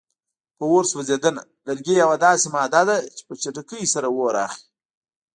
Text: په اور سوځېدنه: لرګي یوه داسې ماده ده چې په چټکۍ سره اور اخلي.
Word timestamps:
په 0.57 0.63
اور 0.71 0.83
سوځېدنه: 0.91 1.41
لرګي 1.67 1.93
یوه 2.03 2.15
داسې 2.25 2.47
ماده 2.55 2.81
ده 2.89 2.95
چې 3.15 3.21
په 3.27 3.33
چټکۍ 3.41 3.83
سره 3.93 4.07
اور 4.17 4.35
اخلي. 4.45 4.65